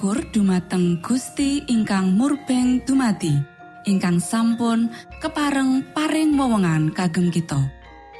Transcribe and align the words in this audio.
Syukur 0.00 0.24
dumateng 0.32 0.96
Gusti 1.04 1.60
ingkang 1.68 2.16
murbeng 2.16 2.80
dumati 2.88 3.36
ingkang 3.84 4.16
sampun 4.16 4.88
kepareng 5.20 5.84
paring 5.92 6.40
wewenngan 6.40 6.88
kagem 6.96 7.28
kita. 7.28 7.68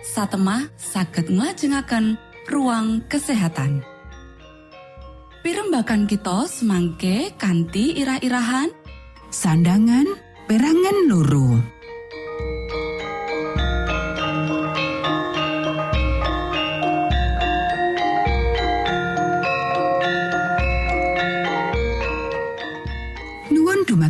Satemah 0.04 0.68
saged 0.76 1.32
nglajengaken 1.32 2.20
ruang 2.52 3.00
kesehatan. 3.08 3.80
Pirembakan 5.40 6.04
kita 6.04 6.44
semangke 6.52 7.32
kanthi 7.40 7.96
irah-irahan. 7.96 8.68
Sandangan 9.32 10.04
perangan 10.52 11.08
loro 11.08 11.79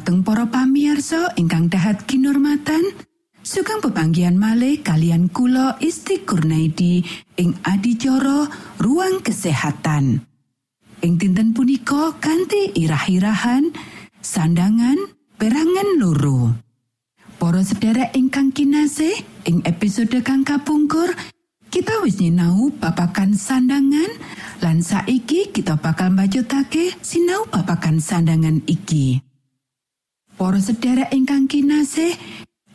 dumateng 0.00 0.25
para 0.25 0.49
pamiarsa 0.49 1.37
ingkang 1.37 1.69
dahat 1.69 2.08
kinurmatan 2.08 2.81
Sugeng 3.44 3.85
pepanggian 3.85 4.41
malih 4.41 4.81
kalian 4.81 5.29
kula 5.29 5.76
Isti 5.76 6.25
Kurnaidi 6.25 7.05
ing 7.37 7.52
adicara 7.61 8.49
ruang 8.81 9.20
kesehatan. 9.20 10.25
Ing 11.05 11.12
dinten 11.20 11.52
punika 11.52 12.17
kanthi 12.17 12.73
irah-irahan 12.81 13.76
sandangan 14.25 14.97
perangan 15.37 15.88
loro. 16.00 16.56
Para 17.37 17.61
sedherek 17.61 18.17
ingkang 18.17 18.56
kinasih, 18.56 19.20
ing 19.49 19.61
episode 19.69 20.17
kang 20.25 20.49
kapungkur 20.49 21.12
kita 21.69 22.00
wis 22.05 22.20
nyinau 22.25 22.73
babakan 22.76 23.37
sandangan 23.37 24.17
lan 24.64 24.81
saiki 24.81 25.52
kita 25.52 25.76
bakal 25.76 26.08
mbacutake 26.08 26.97
sinau 27.05 27.44
babakan 27.52 28.00
sandangan 28.00 28.64
iki. 28.64 29.30
Para 30.40 30.56
sedherek 30.56 31.12
ingkang 31.12 31.44
kinasih, 31.52 32.16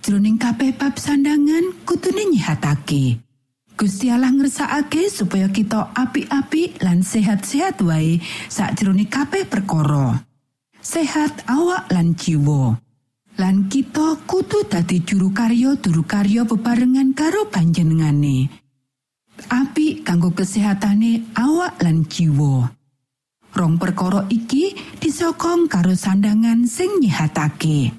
jroning 0.06 0.38
kabeh 0.38 0.77
bab 0.77 1.01
sandangan 1.01 1.73
kutune 1.81 2.21
nyihatake. 2.29 3.17
Gusti 3.73 4.13
Allah 4.13 4.29
ngersakake 4.29 5.09
supaya 5.09 5.50
kita 5.50 5.89
apik-apik 5.97 6.77
lan 6.85 7.01
sehat-sehat 7.01 7.81
wae 7.81 8.21
sakjroning 8.53 9.09
kabeh 9.09 9.50
perkara. 9.50 10.21
Sehat 10.77 11.41
awak 11.50 11.89
lan 11.89 12.13
jiwa. 12.13 12.77
Lan 13.41 13.65
kita 13.65 14.21
kudu 14.29 14.69
dadi 14.69 15.01
juru 15.01 15.34
karya 15.34 15.74
juru 15.81 16.05
karya 16.05 16.45
bebarengan 16.45 17.17
karo 17.17 17.50
panjenengane. 17.50 18.45
Apik 19.50 20.05
kanggo 20.05 20.38
kesehatane 20.38 21.34
awak 21.34 21.81
lan 21.81 22.05
jiwa. 22.05 22.75
Rong 23.55 23.79
perkara 23.79 24.27
iki 24.27 24.75
disokong 25.00 25.71
karo 25.71 25.95
sandangan 25.95 26.67
sing 26.67 27.00
nyihatake. 27.00 27.95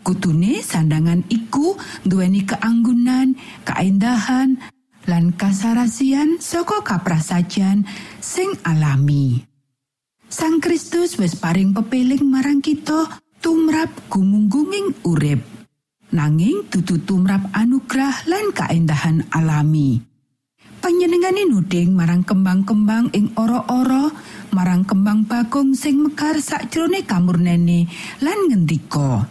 Kutune 0.00 0.64
sandangan 0.64 1.28
iku 1.28 1.76
duweni 2.08 2.48
keanggunan, 2.48 3.36
kaendahan, 3.68 4.56
lan 5.04 5.36
kasarasian 5.36 6.40
saka 6.40 6.80
kaprasajan 6.80 7.84
sing 8.24 8.56
alami. 8.64 9.44
Sang 10.32 10.56
Kristus 10.64 11.20
wis 11.20 11.36
paring 11.36 11.76
pepeling 11.76 12.24
marang 12.24 12.64
kita 12.64 13.20
tumrap 13.44 13.92
gumunggunging 14.08 15.04
urip. 15.04 15.44
Nanging 16.16 16.64
dudu 16.72 16.96
tumrap 17.04 17.52
anugerah 17.52 18.24
lan 18.24 18.56
kaendahan 18.56 19.28
alami. 19.36 20.11
Panjenengane 20.82 21.46
nuding 21.46 21.94
marang 21.94 22.26
kembang-kembang 22.26 23.14
ing 23.14 23.30
ora-ora, 23.38 24.10
marang 24.50 24.82
kembang 24.82 25.22
bagong 25.30 25.78
sing 25.78 26.02
mekar 26.02 26.42
sakjroning 26.42 27.06
kamurnene 27.06 27.86
lan 28.18 28.50
ngendika. 28.50 29.30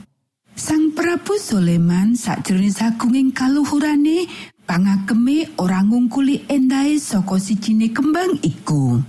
Sang 0.56 0.96
Prabu 0.96 1.36
Soleman 1.36 2.16
sakjroning 2.16 2.72
sagunging 2.72 3.36
kaluhurane 3.36 4.32
pangageme 4.64 5.52
ora 5.60 5.84
ngungkuli 5.84 6.48
endahe 6.48 6.96
saka 6.96 7.36
sijine 7.36 7.92
kembang 7.92 8.40
iku. 8.40 9.04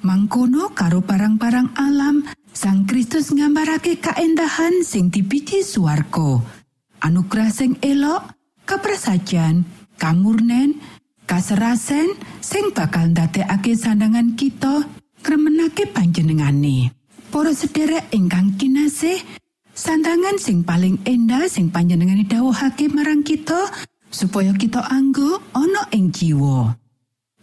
Mangkono 0.00 0.72
karo 0.72 1.04
barang-barang 1.04 1.76
alam, 1.76 2.24
Sang 2.50 2.82
Kristus 2.82 3.30
nggambarake 3.30 4.02
kaendahan 4.02 4.82
sing 4.82 5.12
dipiji 5.12 5.62
swarga. 5.62 6.42
Anugerah 7.04 7.52
sing 7.52 7.78
elok, 7.78 8.32
kaprasajan, 8.66 9.62
kamurnen, 10.00 10.80
kaserasen 11.30 12.18
sing 12.42 12.74
bakal 12.74 13.06
ndadekake 13.06 13.78
sandangan 13.78 14.34
kita 14.34 14.82
kremenake 15.22 15.86
panjenengane. 15.86 16.90
Para 17.30 17.54
sederek 17.54 18.10
ingkang 18.10 18.58
kinasih, 18.58 19.22
sandangan 19.70 20.42
sing 20.42 20.66
paling 20.66 20.98
endah 21.06 21.46
sing 21.46 21.70
panjenengane 21.70 22.26
dawuhake 22.26 22.90
marang 22.90 23.22
kita 23.22 23.70
supaya 24.10 24.50
kita 24.58 24.82
anggo 24.90 25.38
ana 25.54 25.86
ing 25.94 26.10
jiwa. 26.10 26.74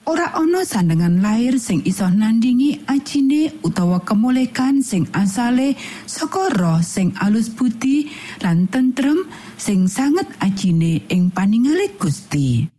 Ora 0.04 0.36
ana 0.36 0.68
sandangan 0.68 1.24
lair 1.24 1.56
sing 1.56 1.80
iso 1.88 2.12
nandingi 2.12 2.84
ajine 2.92 3.56
utawa 3.64 4.04
kemolekan 4.04 4.84
sing 4.84 5.08
asale 5.16 5.80
saka 6.04 6.52
roh 6.60 6.84
sing 6.84 7.16
alus 7.24 7.48
budi 7.56 8.12
lan 8.44 8.68
tentrem 8.68 9.32
sing 9.56 9.88
sanget 9.88 10.28
ajine 10.44 11.08
ing 11.08 11.32
paningale 11.32 11.96
Gusti. 11.96 12.77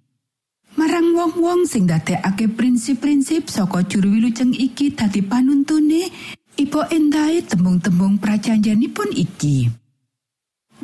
Marang 0.99 1.15
wong-wong 1.15 1.63
sing 1.63 1.87
ndadekake 1.87 2.51
prinsip-prinsip 2.59 3.47
saka 3.47 3.87
juru 3.87 4.19
wilujeng 4.19 4.51
iki 4.51 4.91
dadi 4.91 5.23
panuntune, 5.23 6.11
ibu 6.59 6.81
endahe 6.91 7.39
tembung-tembung 7.47 8.19
prajanjanipun 8.19 9.07
iki. 9.15 9.71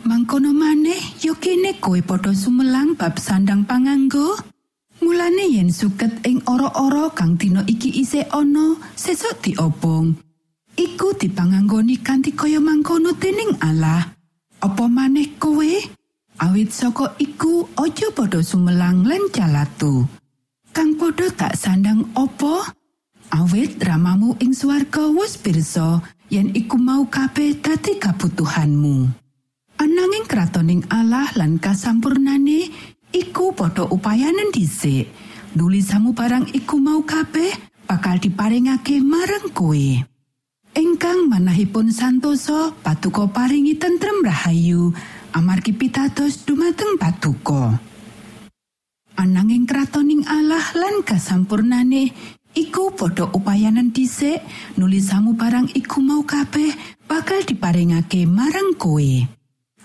Mangkono 0.07 0.55
maneh 0.55 1.19
yo 1.19 1.35
kene 1.35 1.83
kowe 1.83 1.99
padha 1.99 2.31
sumelang 2.31 2.95
bab 2.95 3.19
sandang 3.19 3.67
panganggo. 3.67 4.39
Mulane 5.03 5.51
yen 5.51 5.75
suket 5.75 6.23
ing 6.23 6.47
ora-ora 6.47 7.11
kang 7.11 7.35
dina 7.35 7.67
iki 7.67 7.91
isih 7.99 8.31
ana, 8.31 8.79
sesuk 8.95 9.43
diobong. 9.43 10.15
Iku 10.79 11.19
dipanganggoni 11.19 11.99
kanthi 12.07 12.39
kaya 12.39 12.63
mangkono 12.63 13.19
dening 13.19 13.59
Allah. 13.59 14.15
Apa 14.63 14.87
maneh 14.87 15.35
kowe? 15.43 15.75
Awit 16.43 16.75
saka 16.75 17.15
iku 17.23 17.63
aja 17.79 18.11
padha 18.11 18.43
sumelang 18.43 19.07
lan 19.07 19.31
calatu. 19.31 20.03
Kang 20.75 20.99
padha 20.99 21.31
tak 21.31 21.55
sandang 21.55 22.11
opo? 22.19 22.59
Awit 23.31 23.79
ramamu 23.79 24.35
ing 24.43 24.51
swarga 24.51 25.15
wis 25.15 25.39
pirsa 25.39 26.03
yen 26.35 26.51
iku 26.51 26.75
mau 26.75 27.07
kabeh 27.07 27.63
dadi 27.63 28.03
kabutuhanmu. 28.03 29.07
Ananging 29.79 30.27
kratoning 30.27 30.83
Allah 30.91 31.31
lan 31.39 31.63
kasampurnane 31.63 32.67
iku 33.15 33.55
padha 33.55 33.87
upayanen 33.87 34.51
dhisik. 34.51 35.07
Nulisamu 35.55 36.19
barang 36.19 36.51
iku 36.51 36.83
mau 36.83 37.07
kabeh 37.07 37.55
bakal 37.87 38.19
diparingake 38.19 38.99
marang 38.99 39.55
kowe. 39.55 39.87
Engkang 40.75 41.31
manahipun 41.31 41.95
santoso 41.95 42.75
patuko 42.83 43.31
paringi 43.31 43.79
tentrem 43.79 44.27
rahayu 44.27 44.91
amargi 45.35 45.75
pitados 45.75 46.47
dumateng 46.47 46.95
patuko. 46.95 47.75
Ananging 49.19 49.67
kratoning 49.67 50.23
Allah 50.31 50.63
lan 50.75 51.03
kasampurnane 51.03 52.15
iku 52.55 52.95
padha 52.95 53.27
upayanan 53.31 53.91
dhisik 53.91 54.43
nulisamu 54.79 55.35
barang 55.35 55.75
iku 55.75 55.99
mau 56.03 56.23
kabeh 56.23 56.75
bakal 57.11 57.43
diparingake 57.43 58.27
marang 58.27 58.79
kowe. 58.79 59.13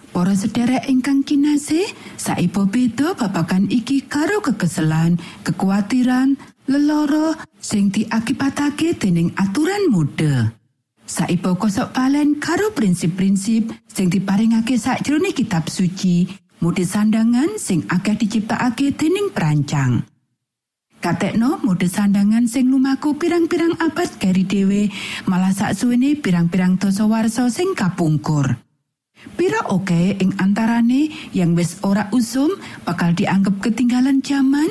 Para 0.10 0.34
sedherek 0.34 0.90
ingkang 0.90 1.22
kinasih, 1.22 1.86
saipo 2.18 2.66
beda 2.66 3.14
babagan 3.14 3.70
iki 3.70 4.10
karo 4.10 4.42
kekeselan, 4.42 5.22
kekuatiran, 5.46 6.34
leloro 6.66 7.38
sing 7.62 7.94
diakibatake 7.94 8.98
dening 8.98 9.30
aturan 9.38 9.86
mode. 9.94 10.59
Saipo 11.10 11.58
kosok 11.58 11.90
palen 11.98 12.38
karo 12.38 12.70
prinsip-prinsip 12.70 13.74
sing 13.90 14.14
diparingake 14.14 14.78
sakjroning 14.78 15.34
kitab 15.34 15.66
suci, 15.66 16.30
mode 16.62 16.86
sandangan 16.86 17.58
sing 17.58 17.82
akeh 17.90 18.14
diciptakake 18.14 18.94
dening 18.94 19.34
perancang. 19.34 20.06
Katekno 21.02 21.66
mode 21.66 21.90
sandangan 21.90 22.46
sing 22.46 22.70
lumaku 22.70 23.18
pirang-pirang 23.18 23.82
abad 23.82 24.22
keri 24.22 24.46
dhewe 24.46 24.94
malah 25.26 25.50
saksuwene 25.50 26.14
pirang-pirang 26.22 26.78
dosa 26.78 27.10
warsa 27.10 27.50
sing 27.50 27.74
kapungkur. 27.74 28.62
Pira 29.34 29.66
oke 29.66 30.14
ing 30.14 30.38
antarane 30.38 31.10
yang 31.34 31.58
wis 31.58 31.82
ora 31.82 32.06
usum 32.14 32.54
bakal 32.86 33.18
dianggap 33.18 33.58
ketinggalan 33.66 34.22
zaman? 34.22 34.70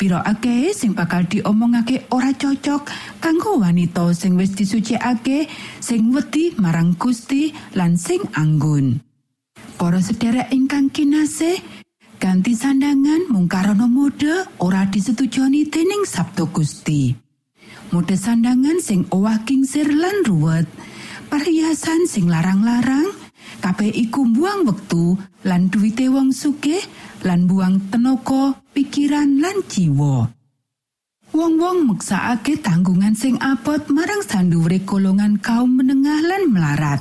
Pira 0.00 0.24
akeh 0.24 0.72
sing 0.72 0.96
bakal 0.96 1.28
diomongake 1.28 2.08
ora 2.08 2.32
cocok 2.32 2.88
kanggo 3.20 3.60
wanita 3.60 4.16
sing 4.16 4.32
wis 4.32 4.56
disucikake, 4.56 5.44
sing 5.76 6.08
wedi 6.16 6.56
marang 6.56 6.96
Gusti 6.96 7.52
lan 7.76 8.00
sing 8.00 8.24
anggun. 8.32 9.04
Para 9.76 10.00
sedherek 10.00 10.56
ingkang 10.56 10.88
kinasih, 10.88 11.60
ganti 12.16 12.56
sandangan 12.56 13.28
mung 13.28 13.44
karana 13.44 13.84
mode 13.84 14.48
ora 14.64 14.88
disetujoni 14.88 15.68
dening 15.68 16.08
Sabtu 16.08 16.48
Gusti. 16.48 17.12
mode 17.92 18.16
sandangan 18.16 18.80
sing 18.80 19.04
owah 19.12 19.44
kingsir 19.44 19.84
lan 19.84 20.24
ruwet, 20.24 20.64
perhiasan 21.28 22.08
sing 22.08 22.24
larang-larang, 22.24 23.12
kabeh 23.60 23.92
iku 23.92 24.24
buang 24.30 24.64
wektu 24.64 25.18
lan 25.44 25.68
duwite 25.68 26.06
wong 26.08 26.32
sugih 26.32 26.80
lan 27.22 27.46
buang 27.48 27.90
tenaga, 27.92 28.58
pikiran 28.72 29.40
lan 29.40 29.62
jiwa. 29.66 30.28
Wong-wong 31.30 31.86
meksakake 31.86 32.58
tanggungan 32.58 33.14
sing 33.14 33.38
abot 33.38 33.86
marang 33.86 34.18
sanduwure 34.26 34.82
golongan 34.82 35.38
kaum 35.38 35.78
menengah 35.78 36.18
lan 36.26 36.50
melarat. 36.50 37.00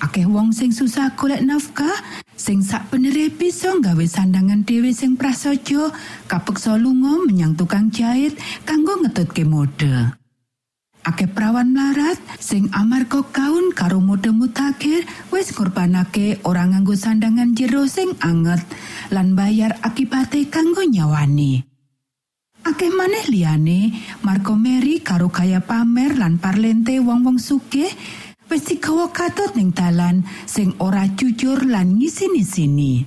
Akeh 0.00 0.24
wong 0.24 0.54
sing 0.54 0.70
susah 0.70 1.12
golek 1.18 1.42
nafkah, 1.42 1.98
sing 2.38 2.62
sak 2.62 2.88
penere 2.94 3.26
bisa 3.28 3.74
nggawe 3.74 4.06
sandangan 4.06 4.62
dhewe 4.62 4.94
sing 4.94 5.18
prasaja, 5.18 5.90
kapeksa 6.30 6.78
lunga 6.78 7.20
menyang 7.26 7.58
tukang 7.58 7.90
jahit 7.90 8.38
kanggo 8.62 9.02
ngetutke 9.02 9.42
mode. 9.44 10.19
Akeh 11.10 11.26
prawan 11.26 11.74
melarat 11.74 12.22
sing 12.38 12.70
amarga 12.70 13.26
kaun 13.34 13.74
karo 13.74 13.98
mode 13.98 14.30
mutakhir 14.30 15.02
wis 15.34 15.50
ngorbanake 15.50 16.38
ora 16.46 16.62
nganggo 16.70 16.94
sandangan 16.94 17.50
jero 17.58 17.82
sing 17.90 18.14
anget 18.22 18.62
lan 19.10 19.34
bayar 19.34 19.74
akibate 19.82 20.46
kanggo 20.46 20.86
nyawane. 20.86 21.66
Akeh 22.62 22.94
maneh 22.94 23.26
liyane, 23.26 23.90
Marco 24.22 24.54
Mary 24.54 25.02
karo 25.02 25.34
gaya 25.34 25.58
pamer 25.58 26.14
lan 26.14 26.38
parlente 26.38 27.02
wong-wong 27.02 27.42
sugih 27.42 27.90
wis 28.46 28.70
digawa 28.70 29.10
katut 29.10 29.58
ning 29.58 29.74
dalan 29.74 30.22
sing 30.46 30.78
ora 30.78 31.10
jujur 31.10 31.58
lan 31.66 31.98
ngisini-sini. 31.98 33.02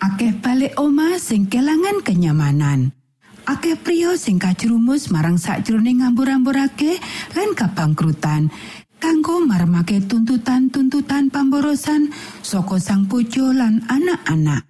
Akeh 0.00 0.32
balik 0.40 0.80
oma 0.80 1.20
sing 1.20 1.44
kelangan 1.52 2.00
kenyamanan. 2.00 3.03
Akeh 3.44 3.76
pria 3.76 4.16
sing 4.16 4.40
kajrumus 4.40 5.12
marang 5.12 5.36
sakjroning 5.36 6.00
ngambur-amburake 6.00 6.96
lan 7.36 7.52
kabangkrutan 7.52 8.48
kanggo 8.96 9.44
marmake 9.44 10.00
tuntutan-tuntutan 10.00 11.28
pamborosan 11.28 12.08
saka 12.40 12.80
sang 12.80 13.04
bojo 13.04 13.52
lan 13.52 13.84
anak-anak. 13.84 14.64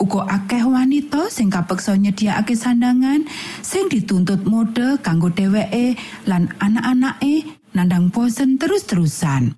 uga 0.00 0.24
akeh 0.24 0.64
wanita 0.64 1.28
sing 1.28 1.52
kapeksa 1.52 2.00
nyediakake 2.00 2.56
sandangan 2.56 3.28
sing 3.60 3.92
dituntut 3.92 4.40
mode 4.48 4.96
kanggo 5.04 5.28
dheweke 5.28 5.98
lan 6.24 6.48
anak-anake 6.64 7.44
nandang 7.76 8.08
bosen 8.08 8.56
terus-terusan. 8.56 9.52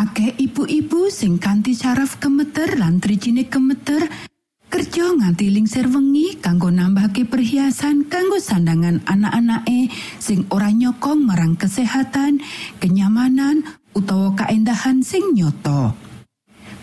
Akeh 0.00 0.32
ibu-ibu 0.32 1.12
sing 1.12 1.36
kanthi 1.36 1.76
saraf 1.76 2.16
gemeter 2.22 2.80
lan 2.80 3.04
trijine 3.04 3.48
gemeter 3.52 4.08
kerja 4.66 5.14
nganti 5.14 5.46
lingsir 5.52 5.86
wengi 5.88 6.36
kanggo 6.42 6.68
nambahke 6.68 7.24
perhiasan 7.24 8.10
kanggo 8.10 8.36
sandangan 8.42 9.00
anak-anake 9.06 9.88
sing 10.18 10.44
ora 10.50 10.68
nyokong 10.74 11.22
marang 11.22 11.54
kesehatan, 11.54 12.42
kenyamanan 12.82 13.62
utawa 13.94 14.34
kaendahan 14.34 15.00
sing 15.00 15.32
nyoto. 15.32 15.94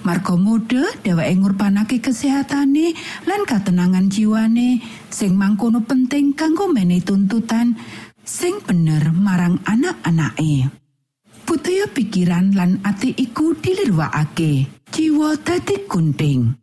Marga 0.03 0.35
mode 0.35 0.83
dheweke 0.99 1.33
ngurbanake 1.39 2.03
kesehatane 2.03 2.91
lan 3.23 3.41
katenangan 3.47 4.11
jiwane 4.11 4.83
sing 5.07 5.39
mangkono 5.39 5.79
penting 5.87 6.35
kanggo 6.35 6.67
menehi 6.67 6.99
tuntutan 6.99 7.79
sing 8.27 8.59
bener 8.67 9.15
marang 9.15 9.63
anak-anake. 9.63 10.67
Budaya 11.47 11.87
pikiran 11.91 12.51
lan 12.51 12.83
ati 12.83 13.15
iku 13.15 13.55
dilirwakake. 13.55 14.67
Jiwa 14.91 15.39
dadi 15.39 15.75
gunting. 15.87 16.62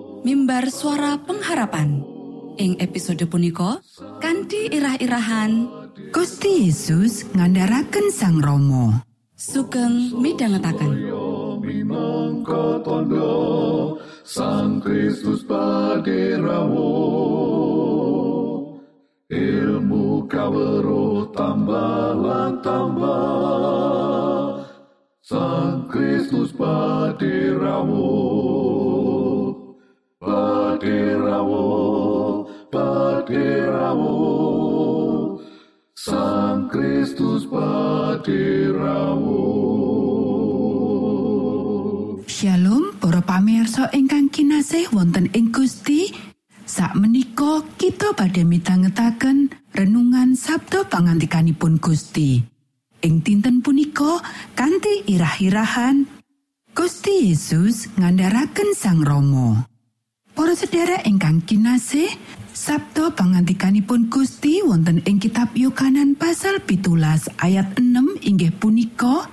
mimbar 0.21 0.69
suara 0.69 1.17
pengharapan. 1.21 2.05
Ing 2.59 2.77
episode 2.77 3.25
punika 3.25 3.81
kanthi 4.21 4.69
irah-irahan 4.69 5.65
Gusti 6.11 6.67
Yesus 6.67 7.25
ngandharaken 7.33 8.11
Sang 8.11 8.43
Rama. 8.43 9.01
sugeng 9.41 10.21
midhangetaken. 10.21 11.09
minangka 11.61 12.81
tondo 12.85 13.97
Sang 14.21 14.77
Kristus 14.85 15.41
paderamu 15.49 16.93
ilmu 19.33 20.29
kawero 20.29 21.25
tambah 21.33 22.21
lan 22.21 22.61
tambah 22.61 24.61
Sang 25.25 25.89
Kristus 25.89 26.53
paderamu 26.53 28.13
paderamu 30.21 31.65
paderamu 32.69 34.21
Sang 35.97 36.69
Kristus 36.69 37.49
paderamu 37.49 39.41
Shalom 42.29 42.93
para 43.01 43.25
pamirsa 43.25 43.89
ingkang 43.93 44.29
kinasih 44.29 44.93
wonten 44.93 45.29
ing 45.33 45.49
Gusti. 45.49 46.13
Sakmenika 46.65 47.65
kita 47.77 48.13
badhe 48.17 48.45
midhangetaken 48.45 49.51
renungan 49.73 50.37
Sabda 50.37 50.87
pangantikanipun 50.89 51.77
Gusti. 51.81 52.41
Ing 53.01 53.25
dinten 53.25 53.61
punika 53.65 54.21
kanthi 54.57 55.05
irah-irahan 55.09 56.05
Gusti 56.73 57.29
Yesus 57.29 57.89
ngandharaken 57.97 58.73
Sang 58.77 59.01
Rama. 59.05 59.70
Para 60.41 60.57
sedherek 60.57 61.05
ingkang 61.05 61.45
kinasih, 61.45 62.17
Sabda 62.49 63.13
pangantikanipun 63.13 64.09
Gusti 64.09 64.65
wonten 64.65 64.97
ing 65.05 65.21
kitab 65.21 65.53
Yohanan 65.53 66.17
pasal 66.17 66.57
pitulas 66.65 67.29
ayat 67.37 67.77
6 67.77 68.25
inggih 68.25 68.49
punika 68.49 69.29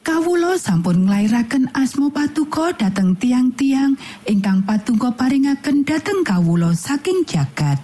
Kawula 0.00 0.56
sampun 0.56 1.04
nglairaken 1.04 1.76
asma 1.76 2.08
patuko 2.08 2.72
dhateng 2.72 3.20
tiang-tiang 3.20 4.00
ingkang 4.24 4.64
patuko 4.64 5.12
paringaken 5.12 5.84
dhateng 5.84 6.24
kawula 6.24 6.72
saking 6.72 7.28
jagat. 7.28 7.76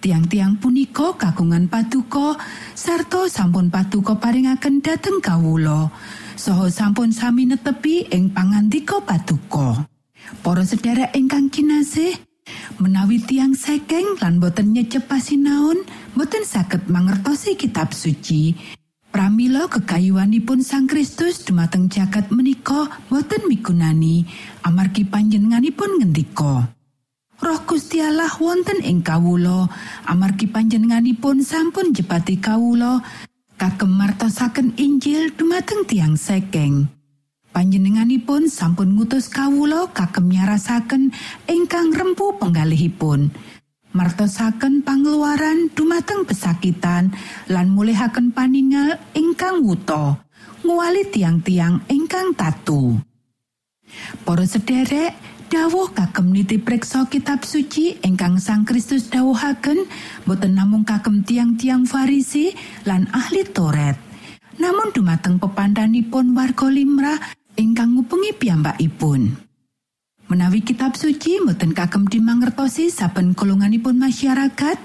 Tiang-tiang 0.00 0.56
punika 0.56 1.12
kagungan 1.12 1.68
patuko 1.68 2.40
sarta 2.72 3.28
sampun 3.28 3.68
patuko 3.68 4.16
paringaken 4.16 4.80
dhateng 4.80 5.20
kawula. 5.20 5.92
Saha 6.40 6.72
sampun 6.72 7.12
sami 7.12 7.44
netepi 7.44 8.08
ing 8.08 8.32
pangandika 8.32 8.96
patuko. 9.04 9.95
Para 10.42 10.62
sedherek 10.62 11.14
ingkang 11.14 11.50
kinasih, 11.50 12.14
menawi 12.78 13.22
tiang 13.22 13.54
sekeng 13.54 14.18
lan 14.22 14.38
boten 14.38 14.70
nyecep 14.74 15.06
pasinaon, 15.06 15.82
boten 16.14 16.46
saged 16.46 16.86
mangertosi 16.90 17.58
kitab 17.58 17.90
suci. 17.90 18.54
Pramila 19.10 19.64
kekayuanipun 19.72 20.60
Sang 20.60 20.84
Kristus 20.84 21.40
dumateng 21.40 21.88
jagat 21.88 22.28
menika 22.28 22.84
boten 23.08 23.48
migunani 23.48 24.28
amargi 24.60 25.08
panjenenganipun 25.08 26.02
ngendika. 26.02 26.68
Roh 27.36 27.60
Gusti 27.64 28.00
Allah 28.00 28.32
wonten 28.36 28.84
ing 28.84 29.00
kawula 29.00 29.68
amargi 30.08 30.48
panjenenganipun 30.48 31.40
sampun 31.40 31.96
jepati 31.96 32.36
kawula 32.40 33.00
kagem 33.56 33.92
martosaken 33.92 34.76
Injil 34.76 35.32
dumateng 35.32 35.88
tiang 35.88 36.16
sekeng. 36.16 36.95
Panjenenganipun 37.56 38.52
sampun 38.52 38.92
ngutus 38.92 39.32
kawula 39.32 39.88
kagem 39.96 40.28
nyarasaken 40.28 41.08
ingkang 41.48 41.88
rempu 41.88 42.36
penggalihipun. 42.36 43.32
Martosaken 43.96 44.84
pangeluaran 44.84 45.72
dumateng 45.72 46.28
pesakitan 46.28 47.16
lan 47.48 47.72
mulihaken 47.72 48.36
paningal 48.36 49.00
ingkang 49.16 49.64
wuta. 49.64 50.20
Nguali 50.68 51.08
tiang-tiang 51.08 51.80
ingkang 51.88 52.36
tatu. 52.36 53.00
Para 54.20 54.44
sederek, 54.44 55.16
dawuh 55.48 55.96
kagem 55.96 56.36
niti 56.36 56.60
preksa 56.60 57.08
kitab 57.08 57.48
suci 57.48 58.04
ingkang 58.04 58.36
Sang 58.36 58.68
Kristus 58.68 59.08
dawuhaken 59.08 59.88
boten 60.28 60.60
namung 60.60 60.84
kagem 60.84 61.24
tiang-tiang 61.24 61.88
Farisi 61.88 62.52
lan 62.84 63.08
ahli 63.16 63.48
Toret. 63.48 63.96
Namun 64.60 64.92
dumateng 64.92 65.40
pepandanipun 65.40 66.36
warga 66.36 66.68
limrah 66.68 67.16
ingkang 67.56 67.96
ngupengi 67.96 68.36
piyambakipun. 68.36 69.34
Menawi 70.28 70.60
kitab 70.62 70.94
suci 70.94 71.42
mboten 71.42 71.72
kagem 71.72 72.06
dimangertosi 72.06 72.92
saben 72.92 73.32
golonganipun 73.32 73.96
masyarakat, 73.96 74.78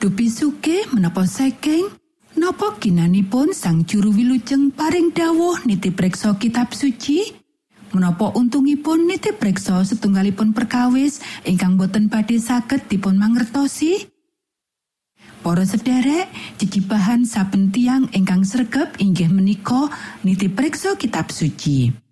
dupi 0.00 0.26
sugih 0.32 0.88
menapa 0.90 1.28
sekeng 1.28 1.92
Napa 2.34 2.74
ginanipun 2.82 3.54
sang 3.54 3.86
juru 3.86 4.10
wilujeng 4.10 4.74
paring 4.74 5.14
dawuh 5.14 5.62
niti 5.70 5.94
preksa 5.94 6.34
kitab 6.34 6.74
suci? 6.74 7.30
Menapa 7.94 8.34
untungipun 8.34 9.06
niti 9.06 9.30
preksa 9.30 9.78
setunggalipun 9.86 10.50
perkawis 10.50 11.22
ingkang 11.46 11.78
boten 11.78 12.10
badhe 12.10 12.42
saged 12.42 12.90
dipun 12.90 13.22
mangertosi? 13.22 14.10
Para 15.46 15.62
sederek, 15.62 16.26
jejibahan 16.58 17.22
saben 17.22 17.70
tiang 17.70 18.10
ingkang 18.10 18.42
sregep 18.42 18.98
inggih 18.98 19.30
menika 19.30 19.86
niti 20.26 20.50
preksa 20.50 20.98
kitab 20.98 21.30
suci. 21.30 22.03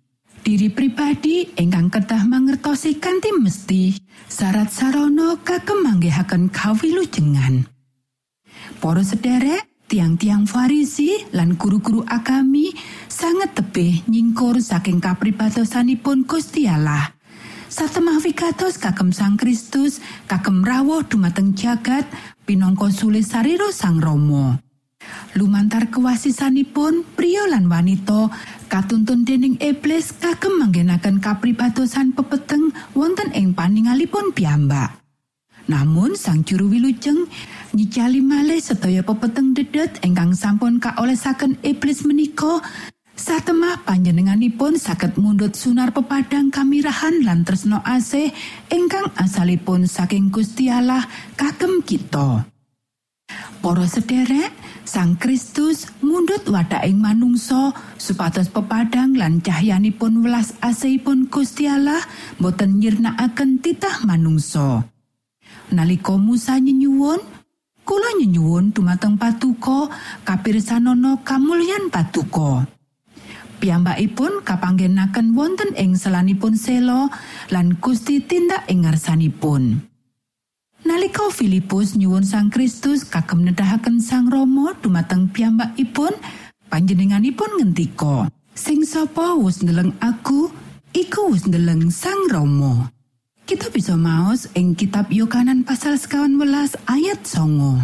Diri 0.43 0.67
pribadi 0.67 1.47
ingkang 1.55 1.87
kedah 1.87 2.27
mangertosi 2.27 2.99
kanthi 2.99 3.31
mesti 3.31 3.95
syarat 4.27 4.75
sarana 4.75 5.39
kagem 5.39 5.87
manggihaken 5.87 6.51
kawilujengan. 6.51 7.63
Para 8.83 9.07
sederek, 9.07 9.87
tiang-tiang 9.87 10.43
Farisi 10.43 11.15
lan 11.31 11.55
guru-guru 11.55 12.03
agami 12.03 12.75
sangat 13.07 13.55
tebih 13.55 14.03
nyingkur 14.11 14.59
saking 14.59 14.99
kapribatosanipun 14.99 16.27
Gusti 16.27 16.67
Allah. 16.67 17.15
Satemah 17.71 18.19
wigatos 18.19 18.75
kagem 18.75 19.15
Sang 19.15 19.39
Kristus 19.39 20.03
kagem 20.27 20.59
rawuh 20.59 21.07
dumateng 21.07 21.55
jagat 21.55 22.03
pinangka 22.43 22.91
sule 22.91 23.23
sarira 23.23 23.71
Sang 23.71 24.03
Rama. 24.03 24.59
Lumantar 25.39 25.87
kewasisanipun 25.87 27.03
pria 27.15 27.47
lan 27.47 27.67
wanita 27.67 28.31
katuntun 28.73 29.21
dening 29.21 29.53
iblis 29.61 30.09
kagem 30.17 30.57
manggenaken 30.57 31.21
kapribatosan 31.21 32.09
pepeteng 32.17 32.73
wonten 32.97 33.29
ing 33.37 33.53
paningalipun 33.53 34.33
piyambak. 34.33 34.97
Namun 35.69 36.17
sang 36.17 36.41
juru 36.41 36.73
wilujeng 36.73 37.29
nyicali 37.77 38.25
malih 38.25 38.57
sedaya 38.57 39.05
pepeteng 39.05 39.53
dedet 39.53 40.01
ingkang 40.01 40.33
sampun 40.33 40.81
kaolesaken 40.81 41.61
iblis 41.61 42.01
menika 42.01 42.65
satemah 43.13 43.85
panjenenganipun 43.85 44.81
saged 44.81 45.21
mundut 45.21 45.53
sunar 45.53 45.93
pepadang 45.93 46.49
kamirahan 46.49 47.21
lan 47.21 47.45
tresno 47.45 47.77
asih 47.85 48.33
ingkang 48.73 49.05
asalipun 49.21 49.85
saking 49.85 50.33
Gusti 50.33 50.73
Allah 50.73 51.05
kagem 51.37 51.85
kita. 51.85 52.52
Para 53.63 53.87
sederek, 53.87 54.51
Sang 54.83 55.15
Kristus 55.15 55.87
mundut 56.03 56.43
wadaking 56.51 56.99
manungsa 56.99 57.71
supados 57.95 58.51
pepadang 58.51 59.15
lan 59.15 59.39
cahyanipun 59.39 60.19
welas 60.19 60.51
asihipun 60.59 61.31
Gusti 61.31 61.71
Allah 61.71 62.03
boten 62.35 62.83
nyirnakaken 62.83 63.63
titah 63.63 64.03
manungsa. 64.03 64.83
Nalika 65.71 66.19
Musa 66.19 66.59
nyenyuwun, 66.59 67.23
kula 67.87 68.09
nyenyuwun 68.19 68.75
dumateng 68.75 69.15
patuko 69.15 69.87
kapirsanana 70.27 71.23
kamulyan 71.23 71.87
patuko. 71.87 72.67
Piyambakipun 73.63 74.43
kapanggenaken 74.43 75.31
wonten 75.31 75.71
ing 75.79 75.95
selanipun 75.95 76.59
selo 76.59 77.07
lan 77.47 77.79
Gusti 77.79 78.19
tindak 78.19 78.67
ing 78.67 78.83
ngarsanipun. 78.83 79.92
Nalika 80.83 81.31
Filipus 81.31 81.95
nyuwun 81.95 82.27
Sang 82.27 82.51
Kristus 82.51 83.07
kagem 83.07 83.47
nedahaken 83.47 84.03
Sang 84.03 84.27
Rama 84.27 84.75
dumateng 84.83 85.31
piyambakipun, 85.31 86.11
panjenenganipun 86.67 87.55
ngendika, 87.55 88.27
"Sing 88.51 88.83
sapa 88.83 89.31
wis 89.39 89.63
ndeleng 89.63 89.95
aku, 90.03 90.51
iku 90.91 91.31
wis 91.31 91.47
ndeleng 91.47 91.87
Sang 91.87 92.27
Rama." 92.27 92.91
Kita 93.47 93.71
bisa 93.71 93.95
maos 93.95 94.51
ing 94.59 94.75
kitab 94.75 95.07
Yohanan 95.07 95.63
pasal 95.63 95.95
sekawan 95.95 96.35
welas 96.35 96.75
ayat 96.91 97.23
songo. 97.23 97.79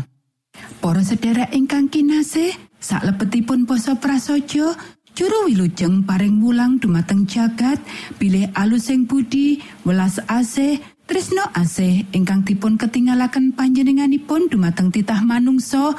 Para 0.84 1.00
sedherek 1.00 1.56
ingkang 1.56 1.88
kinasih, 1.88 2.52
saklebetipun 2.84 3.64
basa 3.64 3.96
prasaja, 3.96 4.76
juru 5.16 5.40
wilujeng 5.48 6.04
paring 6.04 6.36
mulang 6.36 6.84
dumateng 6.84 7.24
jagat, 7.24 7.80
bilih 8.20 8.52
alusing 8.60 9.08
budi, 9.08 9.64
welas 9.88 10.20
asih, 10.28 10.84
tresno 11.10 11.42
asih 11.58 12.06
ingkang 12.14 12.46
dipun 12.46 12.78
ketinggalaken 12.78 13.58
panjenenganipun 13.58 14.46
dumateng 14.46 14.94
titah 14.94 15.26
manungsa, 15.26 15.98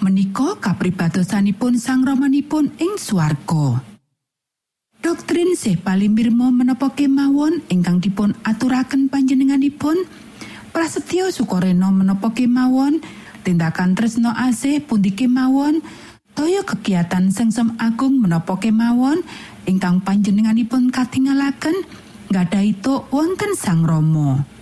menika 0.00 0.56
kapribatosanipun 0.56 1.76
sang 1.76 2.00
romanipun 2.00 2.72
ing 2.80 2.96
swarga. 2.96 3.84
Doktrin 5.04 5.52
sih 5.52 5.76
palimbirmo 5.76 6.48
menapa 6.48 6.96
kemawon 6.96 7.60
ingkang 7.68 8.00
dipun 8.00 8.32
aturaken 8.40 9.12
panjenenganipun? 9.12 10.08
Prasetyo 10.72 11.28
sukoreno 11.28 11.92
menapa 11.92 12.32
kemawon? 12.32 13.04
Tindakan 13.44 13.92
tresno 13.92 14.32
asih 14.32 14.80
pundi 14.80 15.12
kemawon? 15.12 15.84
Toyo 16.32 16.64
kegiatan 16.64 17.28
sengsem 17.28 17.76
agung 17.76 18.16
menapa 18.16 18.56
kemawon? 18.56 19.20
Ingkang 19.68 20.00
panjenenganipun 20.00 20.88
katinggalaken 20.88 22.07
nggada 22.28 22.60
itu 22.60 23.04
wonten 23.08 23.56
sang 23.56 23.84
Romo 23.84 24.58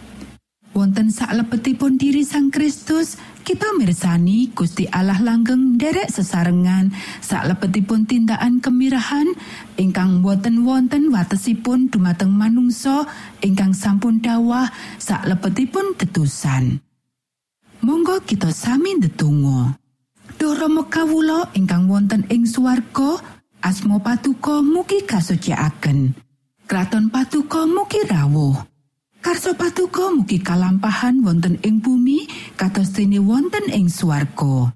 wonten 0.77 1.09
saklebetipun 1.09 1.97
diri 1.97 2.21
sang 2.21 2.53
Kristus 2.53 3.17
kita 3.41 3.73
mirsani 3.81 4.53
Gusti 4.53 4.85
Allah 4.93 5.17
langgeng 5.25 5.81
derek 5.81 6.13
sesarengan. 6.13 6.93
Saklebetipun 7.25 8.05
tindakan 8.05 8.61
kemirahan 8.61 9.33
ingkang 9.81 10.21
boten 10.21 10.69
wonten 10.69 11.09
watesipun 11.09 11.89
dumateng 11.89 12.29
manungsa 12.29 13.09
ingkang 13.41 13.73
sampun 13.73 14.21
dawah 14.21 14.69
saklebetipun 15.01 15.97
tetusan. 15.97 16.85
Monggo 17.81 18.21
kita 18.21 18.53
sami 18.53 19.01
ndedonga. 19.01 19.81
Duh 20.37 20.53
Rama 20.53 20.85
kawula 20.93 21.49
ingkang 21.57 21.89
wonten 21.89 22.29
ing 22.29 22.45
swarga 22.45 23.17
asma 23.65 23.97
patuko 23.97 24.61
mugi 24.61 25.07
kasucikaken 25.09 26.26
Kraton 26.67 27.15
patuko 27.15 27.63
mugi 27.63 28.03
rawuh 28.11 28.59
Karso 29.23 29.55
patuko 29.55 30.11
mugi 30.11 30.43
kalampahan 30.43 31.23
wonten 31.23 31.63
ing 31.63 31.79
bumi 31.79 32.27
kados 32.59 32.91
dene 32.91 33.23
wonten 33.23 33.71
ing 33.71 33.87
swarga. 33.87 34.75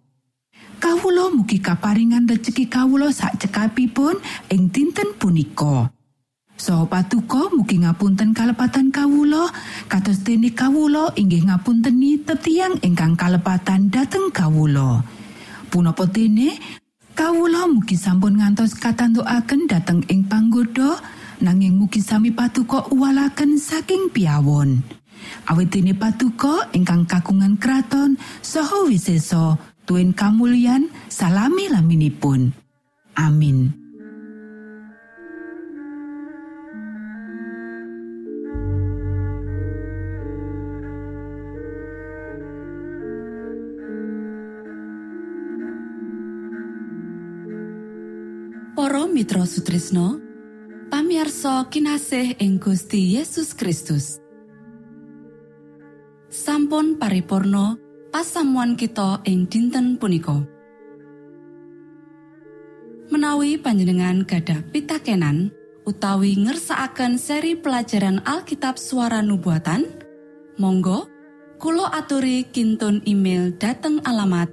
Kawula 0.78 1.34
mugi 1.34 1.58
kaparingan 1.58 2.30
rejeki 2.30 2.70
kawula 2.70 3.10
sak 3.10 3.42
cekapipun 3.42 4.22
ing 4.54 4.70
dinten 4.70 5.18
punika. 5.18 5.90
Saha 6.54 6.86
patuko 6.86 7.50
mugi 7.58 7.82
ngapunten 7.82 8.38
kalepatan 8.38 8.94
kawula 8.94 9.50
kados 9.90 10.22
dene 10.22 10.54
kawula 10.54 11.10
inggih 11.18 11.50
ngapunteni 11.50 12.22
tetiang 12.22 12.78
ingkang 12.86 13.18
kalepatan 13.18 13.90
dhateng 13.90 14.30
kawula. 14.30 15.02
Punapa 15.74 16.06
dene 16.06 16.54
kawula 17.18 17.66
mugi 17.66 17.98
sampun 17.98 18.38
ngantos 18.38 18.78
katantukaken 18.78 19.66
dhateng 19.66 20.06
ing 20.06 20.22
panggoda 20.30 21.18
nanging 21.40 21.76
mugi 21.76 22.00
sami 22.04 22.30
patuko 22.30 22.88
uwalaken 22.92 23.56
saking 23.56 24.12
piawon. 24.12 24.80
Awit 25.48 25.68
dene 25.72 25.92
patuko 25.96 26.64
ingkang 26.72 27.04
kagungan 27.04 27.60
kraton 27.60 28.16
saha 28.40 28.88
wiseso 28.88 29.56
tuen 29.84 30.12
kamulyan 30.16 30.88
salami 31.08 31.68
laminipun. 31.68 32.52
Amin. 33.16 33.76
Para 48.80 49.04
Mitra 49.04 49.44
Sutrisno 49.44 50.29
pamiarsa 51.20 51.68
kinasih 51.68 52.40
ing 52.40 52.56
Gusti 52.56 53.20
Yesus 53.20 53.52
Kristus. 53.52 54.24
Sampun 56.32 56.96
paripurno 56.96 57.76
pasamuan 58.08 58.72
kita 58.72 59.20
ing 59.28 59.44
dinten 59.44 60.00
punika. 60.00 60.40
Menawi 63.12 63.60
panjenengan 63.60 64.24
gadah 64.24 64.64
pitakenan 64.72 65.52
utawi 65.84 66.40
ngersaakan 66.40 67.20
seri 67.20 67.52
pelajaran 67.52 68.24
Alkitab 68.24 68.80
suara 68.80 69.20
nubuatan 69.20 69.84
Monggo 70.56 71.04
Kulo 71.60 71.84
aturi 71.84 72.48
kinton 72.48 73.04
email 73.04 73.52
dateng 73.60 74.00
alamat 74.08 74.48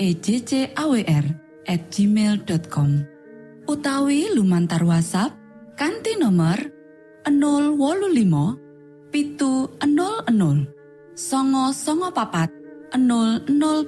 ejcawr 0.00 1.24
gmail.com 1.68 2.90
utawi 3.68 4.32
lumantar 4.32 4.80
WhatsApp 4.80 5.45
kanti 5.76 6.16
nomor 6.16 6.56
025 7.28 9.12
pitu 9.12 9.68
00 9.84 10.64
songo 11.12 11.68
songo 11.76 12.08
papat 12.16 12.48
00 12.96 13.84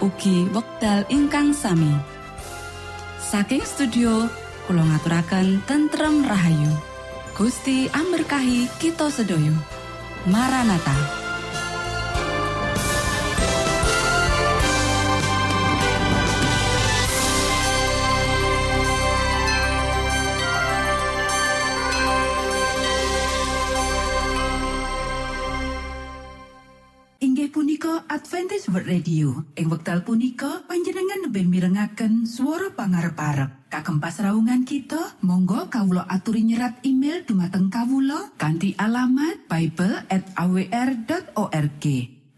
ugi 0.00 0.48
wekdal 0.50 1.04
ingkang 1.12 1.52
sami. 1.52 1.92
Saking 3.20 3.62
studio 3.62 4.26
kula 4.66 4.82
ngaturaken 4.82 5.62
tentrem 5.68 6.24
rahayu. 6.24 6.72
Gusti 7.36 7.86
amberkahi 7.92 8.66
kita 8.80 9.12
sedaya. 9.12 9.54
Maranatha. 10.28 11.19
World 28.70 28.86
Radio. 28.86 29.50
Ing 29.58 29.66
wekdal 29.66 30.06
punika 30.06 30.62
panjenengan 30.70 31.26
lebih 31.26 31.42
mirengaken 31.50 32.22
suara 32.22 32.70
pangarep-arep. 32.70 33.66
Kagem 33.66 33.98
pasraungan 33.98 34.62
kita, 34.62 35.18
monggo 35.26 35.66
kawulo 35.66 36.06
aturi 36.06 36.46
nyerat 36.46 36.78
email 36.86 37.26
dumateng 37.26 37.66
kawulo 37.66 38.30
kanti 38.38 38.78
alamat 38.78 39.42
bible 39.50 40.06
at 40.06 40.22
awr.org. 40.38 41.84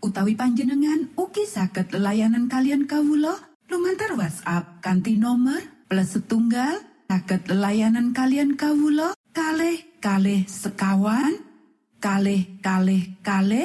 Utawi 0.00 0.32
panjenengan 0.32 1.12
ugi 1.20 1.44
saged 1.44 1.92
layanan 1.92 2.48
kalian 2.48 2.88
kawulo 2.88 3.36
lumantar 3.68 4.16
WhatsApp 4.16 4.80
kanti 4.80 5.20
nomor 5.20 5.60
plus 5.84 6.16
setunggal 6.16 6.80
saged 7.12 7.52
layanan 7.52 8.16
kalian 8.16 8.56
kawulo 8.56 9.12
kalih 9.36 9.84
kalih 10.00 10.48
sekawan 10.48 11.44
kalih 12.00 12.56
kalih 12.64 13.20
kalih 13.20 13.60